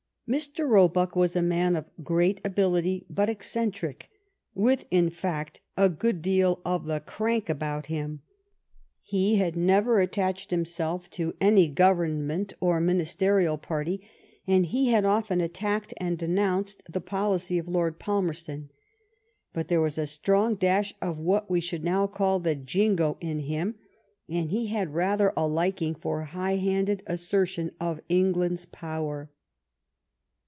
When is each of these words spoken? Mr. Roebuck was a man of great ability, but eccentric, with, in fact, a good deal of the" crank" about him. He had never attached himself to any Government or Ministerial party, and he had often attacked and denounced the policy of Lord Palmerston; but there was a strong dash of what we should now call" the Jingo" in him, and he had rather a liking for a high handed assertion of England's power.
Mr. 0.31 0.65
Roebuck 0.65 1.13
was 1.13 1.35
a 1.35 1.41
man 1.41 1.75
of 1.75 1.83
great 2.05 2.39
ability, 2.45 3.05
but 3.09 3.29
eccentric, 3.29 4.09
with, 4.53 4.85
in 4.89 5.09
fact, 5.09 5.59
a 5.75 5.89
good 5.89 6.21
deal 6.21 6.61
of 6.63 6.85
the" 6.85 7.01
crank" 7.05 7.49
about 7.49 7.87
him. 7.87 8.21
He 9.01 9.35
had 9.35 9.57
never 9.57 9.99
attached 9.99 10.49
himself 10.49 11.09
to 11.09 11.35
any 11.41 11.67
Government 11.67 12.53
or 12.61 12.79
Ministerial 12.79 13.57
party, 13.57 14.07
and 14.47 14.67
he 14.67 14.87
had 14.87 15.03
often 15.03 15.41
attacked 15.41 15.93
and 15.97 16.17
denounced 16.17 16.81
the 16.89 17.01
policy 17.01 17.57
of 17.57 17.67
Lord 17.67 17.99
Palmerston; 17.99 18.71
but 19.51 19.67
there 19.67 19.81
was 19.81 19.97
a 19.97 20.07
strong 20.07 20.55
dash 20.55 20.93
of 21.01 21.17
what 21.19 21.51
we 21.51 21.59
should 21.59 21.83
now 21.83 22.07
call" 22.07 22.39
the 22.39 22.55
Jingo" 22.55 23.17
in 23.19 23.39
him, 23.39 23.75
and 24.29 24.49
he 24.49 24.67
had 24.67 24.93
rather 24.93 25.33
a 25.35 25.45
liking 25.45 25.93
for 25.93 26.21
a 26.21 26.25
high 26.27 26.55
handed 26.55 27.03
assertion 27.05 27.71
of 27.81 27.99
England's 28.07 28.65
power. 28.65 29.29